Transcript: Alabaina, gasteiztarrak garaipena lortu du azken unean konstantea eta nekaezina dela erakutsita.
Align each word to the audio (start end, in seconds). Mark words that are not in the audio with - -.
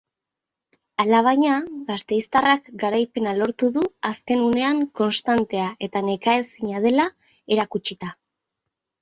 Alabaina, 1.01 1.57
gasteiztarrak 1.89 2.71
garaipena 2.83 3.35
lortu 3.41 3.69
du 3.75 3.83
azken 4.11 4.41
unean 4.47 4.81
konstantea 5.03 5.69
eta 5.89 6.05
nekaezina 6.09 6.83
dela 6.89 7.07
erakutsita. 7.59 8.13